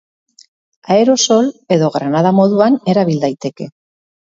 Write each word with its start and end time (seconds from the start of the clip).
Aerosol 0.95 1.51
edo 1.77 1.91
granada 1.97 2.33
moduan 2.41 2.81
erabil 2.95 3.23
daiteke. 3.29 3.71